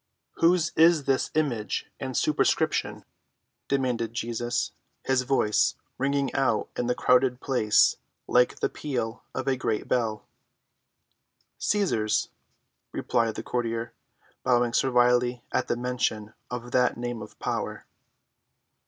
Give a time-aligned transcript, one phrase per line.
[0.37, 3.05] "Whose is this image and superscription?"
[3.67, 4.71] demanded Jesus,
[5.03, 10.25] his voice ringing out in the crowded place like the peal of a great bell.
[11.59, 12.29] "Cæsar's,"
[12.91, 13.93] replied the courtier,
[14.43, 17.85] bowing servilely at mention of that name of power.